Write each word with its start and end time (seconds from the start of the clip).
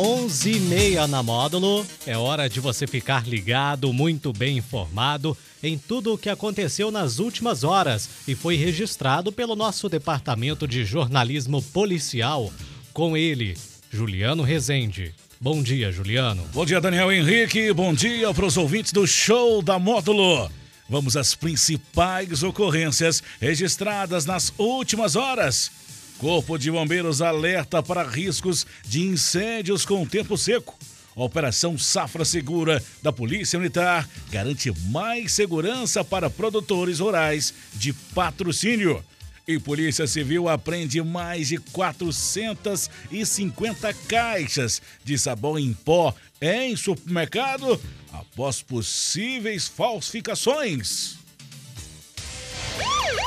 11 0.00 0.52
e 0.52 0.60
meia 0.60 1.08
na 1.08 1.24
módulo. 1.24 1.84
É 2.06 2.16
hora 2.16 2.48
de 2.48 2.60
você 2.60 2.86
ficar 2.86 3.26
ligado, 3.26 3.92
muito 3.92 4.32
bem 4.32 4.58
informado 4.58 5.36
em 5.60 5.76
tudo 5.76 6.14
o 6.14 6.18
que 6.18 6.30
aconteceu 6.30 6.92
nas 6.92 7.18
últimas 7.18 7.64
horas 7.64 8.08
e 8.28 8.36
foi 8.36 8.54
registrado 8.54 9.32
pelo 9.32 9.56
nosso 9.56 9.88
departamento 9.88 10.68
de 10.68 10.84
jornalismo 10.84 11.60
policial. 11.60 12.52
Com 12.92 13.16
ele, 13.16 13.56
Juliano 13.90 14.44
Rezende. 14.44 15.12
Bom 15.40 15.60
dia, 15.60 15.90
Juliano. 15.90 16.44
Bom 16.54 16.64
dia, 16.64 16.80
Daniel 16.80 17.10
Henrique. 17.10 17.72
Bom 17.72 17.92
dia 17.92 18.32
para 18.32 18.46
os 18.46 18.56
ouvintes 18.56 18.92
do 18.92 19.04
Show 19.04 19.60
da 19.62 19.80
Módulo. 19.80 20.48
Vamos 20.88 21.16
às 21.16 21.34
principais 21.34 22.44
ocorrências 22.44 23.20
registradas 23.40 24.24
nas 24.24 24.52
últimas 24.58 25.16
horas. 25.16 25.72
Corpo 26.18 26.58
de 26.58 26.70
Bombeiros 26.70 27.22
alerta 27.22 27.82
para 27.82 28.02
riscos 28.02 28.66
de 28.84 29.00
incêndios 29.02 29.86
com 29.86 30.04
tempo 30.04 30.36
seco. 30.36 30.76
A 31.16 31.22
Operação 31.22 31.78
Safra 31.78 32.24
Segura 32.24 32.82
da 33.02 33.12
Polícia 33.12 33.58
Militar 33.58 34.08
garante 34.30 34.72
mais 34.88 35.32
segurança 35.32 36.04
para 36.04 36.28
produtores 36.28 36.98
rurais 36.98 37.54
de 37.74 37.92
patrocínio. 37.92 39.02
E 39.46 39.58
Polícia 39.58 40.06
Civil 40.06 40.48
apreende 40.48 41.02
mais 41.02 41.48
de 41.48 41.58
450 41.58 43.94
caixas 44.06 44.82
de 45.04 45.16
sabão 45.16 45.58
em 45.58 45.72
pó 45.72 46.14
em 46.40 46.76
supermercado 46.76 47.80
após 48.12 48.60
possíveis 48.60 49.66
falsificações. 49.66 51.16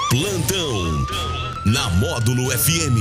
Plantão 0.10 1.41
na 1.66 1.90
Módulo 1.92 2.50
FM. 2.50 2.98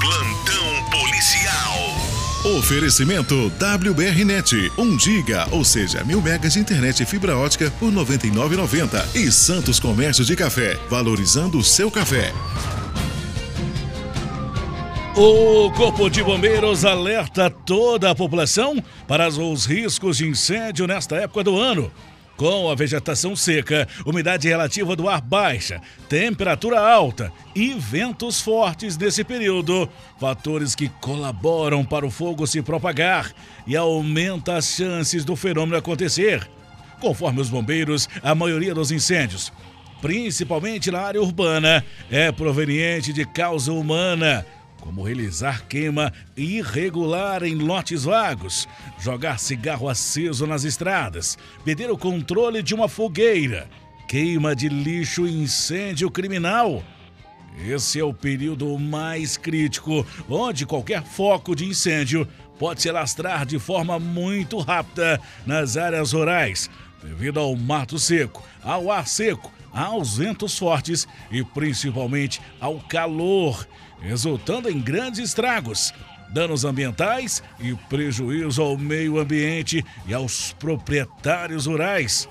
Plantão 0.00 0.90
policial. 0.90 2.56
Oferecimento 2.56 3.50
WBRnet, 3.58 4.70
1 4.78 4.98
giga, 5.00 5.48
ou 5.50 5.64
seja, 5.64 6.04
mil 6.04 6.22
megas 6.22 6.52
de 6.52 6.60
internet 6.60 7.02
e 7.02 7.06
fibra 7.06 7.36
ótica 7.36 7.68
por 7.80 7.90
R$ 7.90 7.96
99,90. 7.96 9.16
E 9.16 9.32
Santos 9.32 9.80
Comércio 9.80 10.24
de 10.24 10.36
Café, 10.36 10.78
valorizando 10.88 11.58
o 11.58 11.64
seu 11.64 11.90
café. 11.90 12.32
O 15.16 15.72
Corpo 15.72 16.08
de 16.08 16.22
Bombeiros 16.22 16.84
alerta 16.84 17.50
toda 17.50 18.10
a 18.10 18.14
população 18.14 18.80
para 19.08 19.28
os 19.28 19.66
riscos 19.66 20.18
de 20.18 20.28
incêndio 20.28 20.86
nesta 20.86 21.16
época 21.16 21.42
do 21.42 21.58
ano. 21.58 21.90
Com 22.36 22.70
a 22.70 22.74
vegetação 22.74 23.34
seca, 23.34 23.88
umidade 24.04 24.46
relativa 24.46 24.94
do 24.94 25.08
ar 25.08 25.22
baixa, 25.22 25.80
temperatura 26.06 26.78
alta 26.78 27.32
e 27.54 27.72
ventos 27.72 28.42
fortes 28.42 28.98
nesse 28.98 29.24
período, 29.24 29.88
fatores 30.20 30.74
que 30.74 30.88
colaboram 31.00 31.82
para 31.82 32.04
o 32.04 32.10
fogo 32.10 32.46
se 32.46 32.60
propagar 32.60 33.32
e 33.66 33.74
aumenta 33.74 34.56
as 34.56 34.66
chances 34.66 35.24
do 35.24 35.34
fenômeno 35.34 35.78
acontecer. 35.78 36.46
Conforme 37.00 37.40
os 37.40 37.48
bombeiros, 37.48 38.06
a 38.22 38.34
maioria 38.34 38.74
dos 38.74 38.90
incêndios, 38.90 39.50
principalmente 40.02 40.90
na 40.90 41.00
área 41.00 41.22
urbana, 41.22 41.82
é 42.10 42.30
proveniente 42.30 43.14
de 43.14 43.24
causa 43.24 43.72
humana 43.72 44.44
como 44.86 45.02
realizar 45.02 45.64
queima 45.66 46.12
irregular 46.36 47.42
em 47.42 47.56
lotes 47.56 48.04
vagos, 48.04 48.68
jogar 49.00 49.36
cigarro 49.40 49.88
aceso 49.88 50.46
nas 50.46 50.62
estradas, 50.62 51.36
perder 51.64 51.90
o 51.90 51.98
controle 51.98 52.62
de 52.62 52.72
uma 52.72 52.88
fogueira, 52.88 53.68
queima 54.06 54.54
de 54.54 54.68
lixo 54.68 55.26
e 55.26 55.42
incêndio 55.42 56.08
criminal. 56.08 56.84
Esse 57.66 57.98
é 57.98 58.04
o 58.04 58.14
período 58.14 58.78
mais 58.78 59.36
crítico, 59.36 60.06
onde 60.28 60.64
qualquer 60.64 61.02
foco 61.02 61.56
de 61.56 61.64
incêndio 61.64 62.26
pode 62.56 62.80
se 62.80 62.88
alastrar 62.88 63.44
de 63.44 63.58
forma 63.58 63.98
muito 63.98 64.56
rápida 64.58 65.20
nas 65.44 65.76
áreas 65.76 66.12
rurais, 66.12 66.70
devido 67.02 67.40
ao 67.40 67.56
mato 67.56 67.98
seco, 67.98 68.40
ao 68.62 68.92
ar 68.92 69.08
seco, 69.08 69.52
aos 69.76 70.16
ventos 70.16 70.58
fortes 70.58 71.06
e 71.30 71.44
principalmente 71.44 72.40
ao 72.58 72.80
calor 72.80 73.66
resultando 74.00 74.70
em 74.70 74.80
grandes 74.80 75.20
estragos, 75.20 75.92
danos 76.30 76.64
ambientais 76.64 77.42
e 77.60 77.74
prejuízo 77.88 78.62
ao 78.62 78.76
meio 78.76 79.18
ambiente 79.18 79.84
e 80.06 80.14
aos 80.14 80.52
proprietários 80.52 81.66
rurais. 81.66 82.28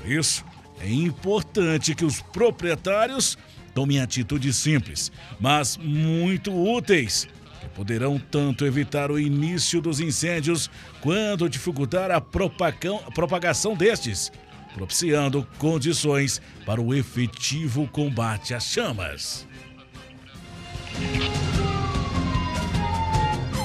Por 0.00 0.10
isso, 0.10 0.44
é 0.80 0.90
importante 0.90 1.94
que 1.94 2.04
os 2.04 2.20
proprietários 2.20 3.38
tomem 3.74 4.00
atitudes 4.00 4.56
simples, 4.56 5.10
mas 5.40 5.76
muito 5.76 6.52
úteis, 6.52 7.28
que 7.60 7.68
poderão 7.70 8.18
tanto 8.18 8.64
evitar 8.64 9.10
o 9.10 9.18
início 9.18 9.80
dos 9.80 10.00
incêndios 10.00 10.70
quanto 11.00 11.48
dificultar 11.48 12.10
a 12.10 12.20
propagação 12.20 13.74
destes, 13.74 14.30
propiciando 14.74 15.46
condições 15.56 16.42
para 16.66 16.82
o 16.82 16.92
efetivo 16.92 17.88
combate 17.88 18.52
às 18.52 18.64
chamas. 18.64 19.46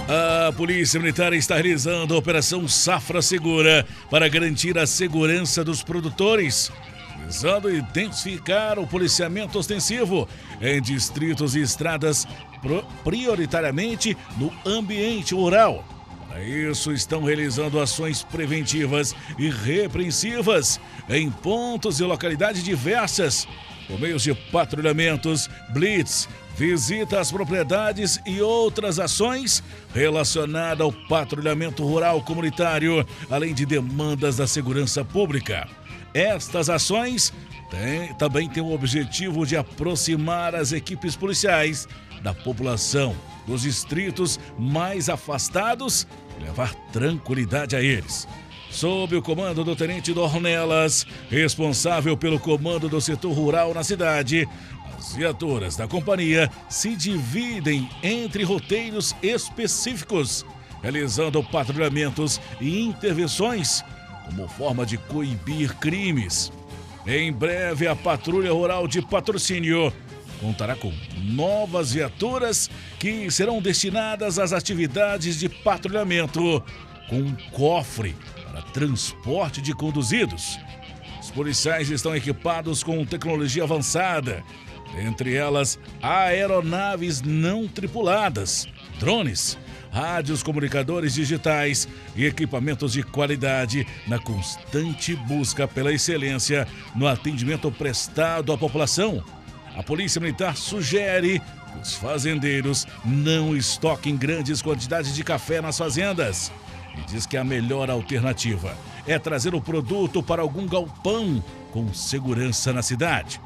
A 0.07 0.51
Polícia 0.53 0.99
Militar 0.99 1.33
está 1.33 1.55
realizando 1.55 2.15
a 2.15 2.17
Operação 2.17 2.67
Safra 2.67 3.21
Segura 3.21 3.85
para 4.09 4.27
garantir 4.27 4.77
a 4.77 4.87
segurança 4.87 5.63
dos 5.63 5.83
produtores, 5.83 6.71
visando 7.23 7.69
identificar 7.69 8.79
o 8.79 8.87
policiamento 8.87 9.59
ostensivo 9.59 10.27
em 10.59 10.81
distritos 10.81 11.55
e 11.55 11.61
estradas 11.61 12.27
prioritariamente 13.03 14.17
no 14.37 14.51
ambiente 14.65 15.35
rural. 15.35 15.98
Para 16.29 16.43
isso, 16.43 16.93
estão 16.93 17.23
realizando 17.23 17.79
ações 17.79 18.21
preventivas 18.21 19.15
e 19.39 19.49
repreensivas 19.49 20.79
em 21.09 21.31
pontos 21.31 21.99
e 21.99 22.03
localidades 22.03 22.63
diversas, 22.63 23.47
por 23.87 23.99
meio 23.99 24.19
de 24.19 24.35
patrulhamentos, 24.51 25.49
blitz, 25.73 26.29
visita 26.55 27.19
às 27.19 27.31
propriedades 27.31 28.21
e 28.27 28.41
outras 28.41 28.99
ações 28.99 29.63
relacionadas 29.91 30.81
ao 30.81 30.91
patrulhamento 30.91 31.83
rural 31.83 32.21
comunitário, 32.21 33.03
além 33.27 33.55
de 33.55 33.65
demandas 33.65 34.37
da 34.37 34.45
segurança 34.45 35.03
pública. 35.03 35.67
Estas 36.13 36.69
ações 36.69 37.33
têm, 37.71 38.13
também 38.15 38.47
têm 38.47 38.61
o 38.61 38.71
objetivo 38.71 39.47
de 39.47 39.57
aproximar 39.57 40.53
as 40.53 40.73
equipes 40.73 41.15
policiais 41.15 41.87
da 42.21 42.33
população 42.33 43.15
dos 43.45 43.63
distritos 43.63 44.39
mais 44.57 45.09
afastados 45.09 46.07
e 46.39 46.43
levar 46.43 46.73
tranquilidade 46.91 47.75
a 47.75 47.81
eles. 47.81 48.27
Sob 48.69 49.15
o 49.15 49.21
comando 49.21 49.63
do 49.63 49.75
Tenente 49.75 50.13
Dornelas, 50.13 51.05
responsável 51.29 52.15
pelo 52.15 52.39
comando 52.39 52.87
do 52.87 53.01
setor 53.01 53.33
rural 53.33 53.73
na 53.73 53.83
cidade, 53.83 54.47
as 54.95 55.15
viaturas 55.15 55.75
da 55.75 55.87
companhia 55.87 56.51
se 56.69 56.95
dividem 56.95 57.89
entre 58.03 58.43
roteiros 58.43 59.15
específicos, 59.23 60.45
realizando 60.83 61.43
patrulhamentos 61.43 62.39
e 62.61 62.81
intervenções 62.81 63.83
como 64.25 64.47
forma 64.47 64.85
de 64.85 64.97
coibir 64.97 65.75
crimes. 65.77 66.51
Em 67.07 67.33
breve, 67.33 67.87
a 67.87 67.95
Patrulha 67.95 68.53
Rural 68.53 68.87
de 68.87 69.01
Patrocínio 69.01 69.91
contará 70.39 70.75
com 70.75 70.93
novas 71.17 71.93
viaturas 71.93 72.69
que 72.97 73.29
serão 73.29 73.61
destinadas 73.61 74.39
às 74.39 74.53
atividades 74.53 75.39
de 75.39 75.49
patrulhamento, 75.49 76.63
com 77.09 77.17
um 77.17 77.35
cofre 77.51 78.15
para 78.51 78.61
transporte 78.61 79.61
de 79.61 79.73
conduzidos. 79.73 80.59
Os 81.21 81.31
policiais 81.31 81.89
estão 81.89 82.15
equipados 82.15 82.83
com 82.83 83.05
tecnologia 83.05 83.63
avançada 83.63 84.43
entre 84.97 85.35
elas 85.35 85.79
aeronaves 86.01 87.21
não 87.21 87.67
tripuladas, 87.67 88.67
drones, 88.99 89.57
rádios 89.91 90.43
comunicadores 90.43 91.13
digitais 91.13 91.87
e 92.15 92.25
equipamentos 92.25 92.93
de 92.93 93.03
qualidade 93.03 93.85
na 94.07 94.19
constante 94.19 95.15
busca 95.15 95.67
pela 95.67 95.91
excelência 95.91 96.67
no 96.95 97.07
atendimento 97.07 97.71
prestado 97.71 98.51
à 98.51 98.57
população. 98.57 99.23
A 99.75 99.83
Polícia 99.83 100.19
Militar 100.19 100.57
sugere 100.57 101.39
que 101.39 101.79
os 101.81 101.95
fazendeiros 101.95 102.85
não 103.05 103.55
estoquem 103.55 104.17
grandes 104.17 104.61
quantidades 104.61 105.13
de 105.15 105.23
café 105.23 105.61
nas 105.61 105.77
fazendas 105.77 106.51
e 106.97 107.01
diz 107.11 107.25
que 107.25 107.37
a 107.37 107.43
melhor 107.43 107.89
alternativa 107.89 108.75
é 109.07 109.17
trazer 109.17 109.55
o 109.55 109.61
produto 109.61 110.21
para 110.21 110.41
algum 110.41 110.67
galpão 110.67 111.43
com 111.71 111.93
segurança 111.93 112.73
na 112.73 112.81
cidade. 112.81 113.39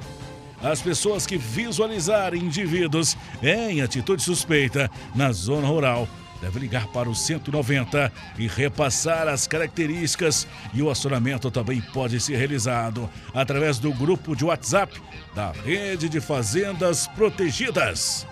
As 0.62 0.82
pessoas 0.82 1.28
que 1.28 1.38
visualizarem 1.38 2.42
indivíduos 2.42 3.18
em 3.42 3.82
atitude 3.82 4.24
suspeita 4.24 4.90
na 5.14 5.32
zona 5.32 5.68
rural 5.68 6.08
deve 6.44 6.60
ligar 6.60 6.88
para 6.88 7.10
o 7.10 7.16
190 7.16 8.12
e 8.38 8.48
repassar 8.48 9.30
as 9.30 9.48
características 9.48 10.46
e 10.74 10.82
o 10.82 10.90
acionamento 10.90 11.50
também 11.50 11.80
pode 11.80 12.20
ser 12.20 12.36
realizado 12.36 13.10
através 13.34 13.80
do 13.80 13.94
grupo 13.94 14.36
de 14.36 14.44
WhatsApp 14.44 15.02
da 15.34 15.54
Rede 15.54 16.10
de 16.10 16.20
Fazendas 16.20 17.08
Protegidas. 17.08 18.28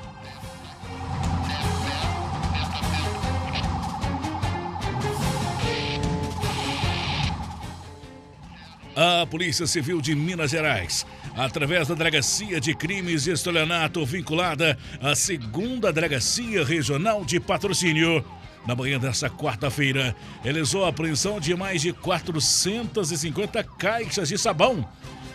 A 8.93 9.25
Polícia 9.25 9.65
Civil 9.65 10.01
de 10.01 10.13
Minas 10.13 10.51
Gerais 10.51 11.05
através 11.35 11.87
da 11.87 11.95
Delegacia 11.95 12.59
de 12.59 12.73
Crimes 12.73 13.27
e 13.27 13.31
Estelionato 13.31 14.05
vinculada 14.05 14.77
à 15.01 15.15
segunda 15.15 15.91
Delegacia 15.91 16.63
Regional 16.63 17.23
de 17.23 17.39
Patrocínio, 17.39 18.23
na 18.65 18.75
manhã 18.75 18.99
dessa 18.99 19.29
quarta-feira, 19.29 20.15
realizou 20.43 20.85
a 20.85 20.89
apreensão 20.89 21.39
de 21.39 21.55
mais 21.55 21.81
de 21.81 21.93
450 21.93 23.63
caixas 23.63 24.29
de 24.29 24.37
sabão 24.37 24.87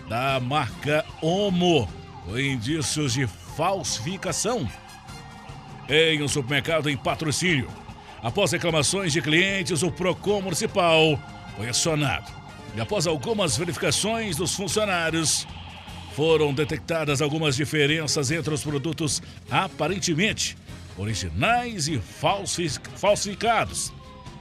da 0.09 0.39
marca 0.39 1.05
Omo, 1.21 1.89
com 2.25 2.39
indícios 2.39 3.15
de 3.15 3.27
falsificação 3.57 4.69
em 5.89 6.23
um 6.23 6.29
supermercado 6.29 6.89
em 6.89 6.97
patrocínio. 6.97 7.69
Após 8.23 8.53
reclamações 8.53 9.13
de 9.13 9.23
clientes, 9.23 9.83
o 9.83 9.91
PROCON 9.91 10.43
Municipal 10.43 11.19
foi 11.57 11.69
acionado. 11.69 12.33
E 12.77 12.81
após 12.81 13.07
algumas 13.07 13.57
verificações 13.57 14.37
dos 14.37 14.55
funcionários, 14.55 15.47
foram 16.17 16.55
detectadas 16.55 17.21
algumas 17.21 17.55
diferenças 17.57 18.31
entre 18.31 18.55
os 18.55 18.65
produtos 18.65 19.23
aparentemente 19.51 20.57
originais 20.97 21.89
e 21.89 22.01
falsificados, 22.97 23.93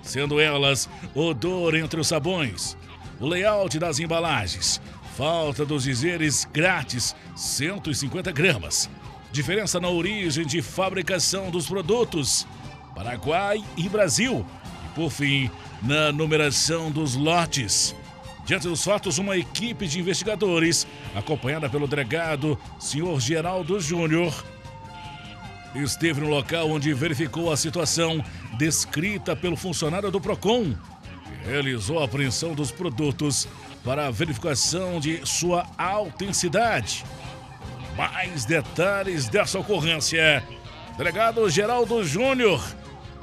sendo 0.01 0.39
elas 0.39 0.87
odor 1.13 1.75
entre 1.75 1.99
os 1.99 2.07
sabões, 2.07 2.77
o 3.19 3.27
layout 3.27 3.77
das 3.77 3.99
embalagens, 3.99 4.79
falta 5.17 5.65
dos 5.65 5.83
dizeres 5.83 6.45
grátis 6.45 7.13
150 7.35 8.31
gramas, 8.31 8.89
diferença 9.29 9.77
na 9.77 9.89
origem 9.89 10.45
de 10.45 10.61
fabricação 10.61 11.51
dos 11.51 11.67
produtos, 11.67 12.47
Paraguai 12.95 13.61
e 13.75 13.89
Brasil, 13.89 14.45
e 14.85 14.95
por 14.95 15.11
fim, 15.11 15.51
na 15.81 16.13
numeração 16.13 16.89
dos 16.89 17.15
lotes. 17.15 17.93
Diante 18.45 18.67
dos 18.67 18.83
fatos, 18.83 19.17
uma 19.17 19.35
equipe 19.35 19.87
de 19.87 19.99
investigadores, 19.99 20.85
acompanhada 21.15 21.67
pelo 21.67 21.87
delegado 21.87 22.57
senhor 22.79 23.19
Geraldo 23.19 23.79
Júnior, 23.79 24.31
esteve 25.73 26.21
no 26.21 26.29
local 26.29 26.69
onde 26.69 26.93
verificou 26.93 27.51
a 27.51 27.57
situação 27.57 28.23
descrita 28.55 29.35
pelo 29.35 29.57
funcionário 29.57 30.11
do 30.11 30.21
PROCON 30.21 30.75
e 30.75 31.49
realizou 31.49 31.99
a 31.99 32.05
apreensão 32.05 32.53
dos 32.53 32.71
produtos 32.71 33.47
para 33.83 34.07
a 34.07 34.11
verificação 34.11 34.99
de 34.99 35.25
sua 35.25 35.65
autenticidade. 35.75 37.03
Mais 37.97 38.45
detalhes 38.45 39.27
dessa 39.27 39.57
ocorrência. 39.57 40.43
Delegado 40.97 41.49
Geraldo 41.49 42.03
Júnior, 42.03 42.63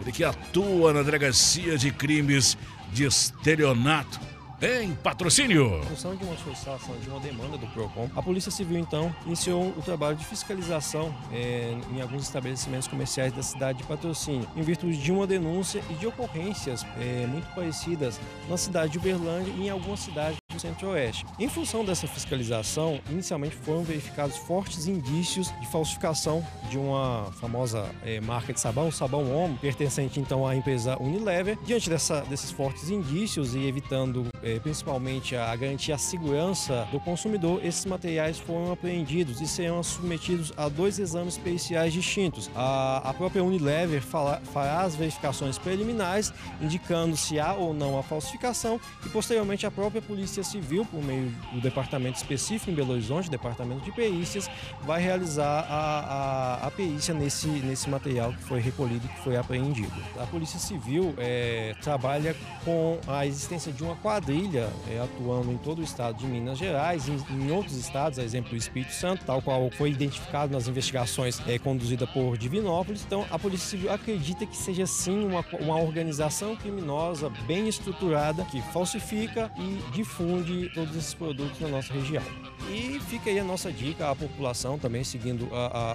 ele 0.01 0.11
que 0.11 0.25
atua 0.25 0.93
na 0.93 1.03
Delegacia 1.03 1.79
de 1.79 1.93
Crimes 1.93 2.59
de 2.93 3.05
Estelionato 3.05 4.32
em 4.63 4.95
patrocínio. 4.95 5.81
Em 5.81 5.87
função 5.87 6.15
de 6.15 6.23
uma 6.23 6.37
solicitação 6.37 6.97
de 6.99 7.09
uma 7.09 7.19
demanda 7.19 7.59
do 7.59 7.67
PROCON, 7.67 8.09
a 8.15 8.23
Polícia 8.23 8.51
Civil, 8.51 8.79
então, 8.79 9.15
iniciou 9.27 9.71
o 9.77 9.83
trabalho 9.83 10.17
de 10.17 10.25
fiscalização 10.25 11.13
é, 11.33 11.77
em 11.93 12.01
alguns 12.01 12.23
estabelecimentos 12.23 12.87
comerciais 12.87 13.33
da 13.33 13.43
cidade 13.43 13.79
de 13.79 13.85
patrocínio, 13.85 14.49
em 14.55 14.63
virtude 14.63 14.97
de 14.97 15.11
uma 15.11 15.27
denúncia 15.27 15.83
e 15.91 15.95
de 15.95 16.07
ocorrências 16.07 16.87
é, 17.01 17.27
muito 17.27 17.53
parecidas 17.55 18.21
na 18.49 18.57
cidade 18.57 18.93
de 18.93 18.99
Uberlândia 18.99 19.53
e 19.53 19.67
em 19.67 19.71
algumas 19.71 19.99
cidades 19.99 20.42
Centro-Oeste. 20.63 21.27
Em 21.39 21.49
função 21.49 21.85
dessa 21.85 22.07
fiscalização, 22.07 23.01
inicialmente 23.11 23.57
foram 23.57 23.83
verificados 23.83 24.37
fortes 24.37 24.87
indícios 24.87 25.53
de 25.61 25.67
falsificação 25.67 26.47
de 26.71 26.79
uma 26.79 27.31
famosa 27.41 27.91
é, 28.05 28.21
marca 28.21 28.53
de 28.53 28.61
sabão, 28.61 28.91
sabão 28.91 29.35
Omo, 29.35 29.59
pertencente 29.59 30.21
então 30.21 30.47
à 30.47 30.55
empresa 30.55 30.97
Unilever. 31.01 31.59
Diante 31.65 31.91
dessa, 31.91 32.21
desses 32.23 32.51
fortes 32.51 32.91
indícios 32.91 33.55
e 33.55 33.67
evitando 33.67 34.27
é, 34.43 34.59
principalmente 34.61 35.35
a 35.35 35.55
garantir 35.57 35.93
a 35.93 35.99
segurança 35.99 36.87
do 36.93 37.01
consumidor, 37.01 37.65
esses 37.65 37.85
materiais 37.85 38.39
foram 38.39 38.73
apreendidos 38.73 39.41
e 39.41 39.47
serão 39.47 39.83
submetidos 39.83 40.53
a 40.57 40.69
dois 40.69 40.99
exames 40.99 41.37
periciais 41.37 41.93
distintos. 41.93 42.51
A, 42.55 42.99
a 43.11 43.15
própria 43.15 43.43
Unilever 43.43 44.01
fala, 44.01 44.41
fará 44.53 44.83
as 44.83 44.95
verificações 44.95 45.59
preliminares, 45.59 46.33
indicando 46.61 47.17
se 47.17 47.41
há 47.41 47.55
ou 47.55 47.75
não 47.75 47.99
a 47.99 48.03
falsificação, 48.03 48.81
e 49.05 49.09
posteriormente 49.09 49.67
a 49.67 49.71
própria 49.71 50.01
Polícia 50.01 50.43
Civil, 50.53 50.85
por 50.85 51.03
meio 51.03 51.31
do 51.53 51.61
departamento 51.61 52.19
específico 52.19 52.71
em 52.71 52.75
Belo 52.75 52.93
Horizonte, 52.93 53.31
Departamento 53.31 53.81
de 53.81 53.93
Perícias, 53.93 54.51
vai 54.83 55.03
realizar 55.03 55.67
a, 55.69 56.61
a, 56.63 56.67
a 56.67 56.71
perícia 56.71 57.15
nesse, 57.15 57.49
nesse 57.49 57.89
material 57.89 58.33
que 58.33 58.43
foi 58.43 58.61
recolhido 58.61 59.07
e 59.07 59.09
que 59.09 59.21
foi 59.21 59.37
apreendido. 59.37 59.93
A 60.21 60.27
Polícia 60.27 60.59
Civil 60.59 61.15
é, 61.17 61.75
trabalha 61.81 62.37
com 62.65 62.99
a 63.07 63.27
existência 63.27 63.73
de 63.73 63.83
uma 63.83 63.97
quadrilha 63.97 64.69
é, 64.91 65.01
atuando 65.01 65.51
em 65.51 65.57
todo 65.57 65.79
o 65.79 65.83
estado 65.83 66.19
de 66.19 66.27
Minas 66.27 66.59
Gerais, 66.59 67.09
em, 67.09 67.17
em, 67.31 67.51
outros 67.51 67.77
estados, 67.77 68.19
a 68.19 68.23
exemplo 68.23 68.51
do 68.51 68.57
Espírito 68.57 68.93
Santo, 68.93 69.25
tal 69.25 69.41
qual 69.41 69.71
foi 69.71 69.91
identificado 69.91 70.53
nas 70.53 70.69
investigações 70.69 71.41
é, 71.49 71.59
conduzidas 71.59 72.09
por 72.11 72.37
Divinópolis. 72.37 73.03
Então, 73.07 73.25
a 73.31 73.39
Polícia 73.39 73.71
Civil 73.71 73.91
acredita 73.91 74.45
que 74.45 74.57
seja 74.57 74.87
sim 74.87 75.25
uma, 75.25 75.45
uma 75.61 75.81
organização 75.81 76.55
criminosa 76.57 77.31
bem 77.47 77.69
estruturada 77.69 78.45
que 78.45 78.61
falsifica 78.73 79.51
e 79.57 79.81
difunde 79.93 80.42
todos 80.75 80.97
esses 80.97 81.15
produtos 81.15 81.59
na 81.61 81.69
nossa 81.69 81.93
região. 81.93 82.23
E 82.71 83.01
fica 83.09 83.29
aí 83.29 83.39
a 83.39 83.45
nossa 83.45 83.73
dica 83.73 84.11
à 84.11 84.15
população 84.15 84.79
também, 84.79 85.05
seguindo 85.05 85.49
a, 85.53 85.67
a, 85.67 85.93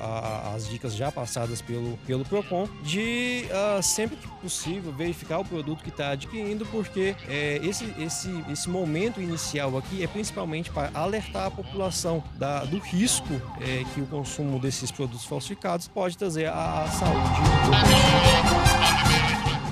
a, 0.52 0.56
as 0.56 0.68
dicas 0.68 0.96
já 0.96 1.12
passadas 1.12 1.62
pelo, 1.62 1.98
pelo 2.06 2.26
PROCON, 2.26 2.68
de 2.84 3.46
uh, 3.50 3.82
sempre 3.82 4.18
que 4.18 4.28
possível 4.42 4.92
verificar 4.92 5.40
o 5.40 5.46
produto 5.46 5.84
que 5.84 5.90
está 5.90 6.12
adquirindo, 6.12 6.66
porque 6.68 7.16
é, 7.28 7.60
esse, 7.64 7.86
esse, 7.98 8.30
esse 8.52 8.70
momento 8.70 9.22
inicial 9.22 9.78
aqui 9.78 10.04
é 10.04 10.08
principalmente 10.08 10.70
para 10.72 10.92
alertar 10.94 11.48
a 11.48 11.52
população 11.52 12.24
da, 12.36 12.64
do 12.66 12.78
risco 12.78 13.42
é, 13.62 13.84
que 13.94 14.02
o 14.02 14.06
consumo 14.06 14.60
desses 14.60 14.92
produtos 14.92 15.26
falsificados 15.26 15.88
pode 15.88 16.18
trazer 16.18 16.48
à, 16.48 16.88
saúde 16.88 18.67